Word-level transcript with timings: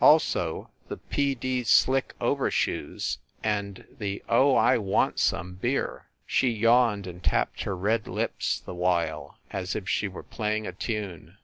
Also 0.03 0.67
the 0.87 0.97
T. 1.11 1.35
D. 1.35 1.63
Slick 1.63 2.15
Overshoes 2.19 3.19
and 3.43 3.85
the 3.99 4.23
O 4.27 4.55
I 4.57 4.75
Wansum 4.75 5.59
Beer." 5.61 6.07
She 6.35 6.49
yawned 6.49 7.05
and 7.05 7.21
tapped 7.23 7.61
her 7.65 7.77
red 7.77 8.07
lips 8.07 8.61
the 8.65 8.73
while, 8.73 9.37
as 9.51 9.75
if 9.75 9.87
she 9.87 10.07
were 10.07 10.23
playing 10.23 10.65
a 10.65 10.73
tune. 10.73 11.37